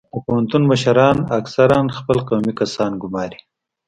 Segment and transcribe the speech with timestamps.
[0.13, 3.39] د پوهنتون مشران اکثرا خپل قومي کسان ګماري